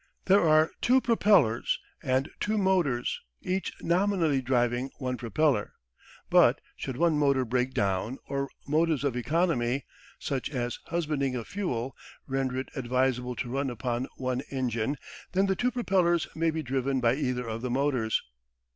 There 0.25 0.41
are 0.49 0.71
two 0.81 0.99
propellers, 0.99 1.79
and 2.01 2.31
two 2.39 2.57
motors, 2.57 3.21
each 3.43 3.71
nominally 3.83 4.41
driving 4.41 4.89
one 4.97 5.15
propeller. 5.15 5.73
But 6.27 6.59
should 6.75 6.97
one 6.97 7.19
motor 7.19 7.45
break 7.45 7.75
down, 7.75 8.17
or 8.27 8.49
motives 8.67 9.03
of 9.03 9.15
economy, 9.15 9.85
such 10.17 10.49
as 10.49 10.79
husbanding 10.87 11.35
of 11.35 11.47
fuel, 11.47 11.95
render 12.25 12.57
it 12.57 12.69
advisable 12.75 13.35
to 13.35 13.49
run 13.51 13.69
upon 13.69 14.07
one 14.17 14.41
engine, 14.49 14.97
then 15.33 15.45
the 15.45 15.55
two 15.55 15.69
propellers 15.69 16.27
may 16.33 16.49
be 16.49 16.63
driven 16.63 16.99
by 16.99 17.13
either 17.13 17.47
of 17.47 17.61
the 17.61 17.69
motors. 17.69 18.23